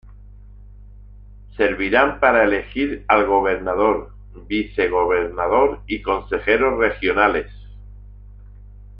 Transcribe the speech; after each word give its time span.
Servirán 1.55 2.19
para 2.19 2.43
elegir 2.43 3.05
al 3.07 3.27
gobernador, 3.27 4.09
vicegobernador 4.47 5.81
y 5.85 6.01
consejeros 6.01 6.79
regionales. 6.79 7.51